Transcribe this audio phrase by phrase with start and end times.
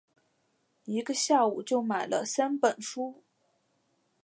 [0.85, 3.23] 一个下午就买了三本书